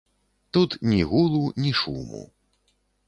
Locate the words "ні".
0.93-1.03, 1.63-1.73